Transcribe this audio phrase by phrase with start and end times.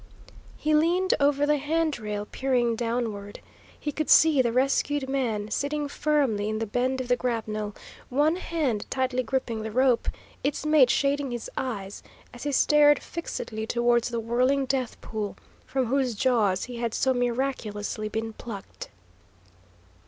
[0.57, 3.39] He leaned over the hand rail, peering downward.
[3.79, 7.75] He could see the rescued man sitting firmly in the bend of the grapnel,
[8.09, 10.07] one hand tightly gripping the rope,
[10.43, 12.01] its mate shading his eyes,
[12.33, 15.37] as he stared fixedly towards the whirling death pool,
[15.67, 18.89] from whose jaws he had so miraculously been plucked.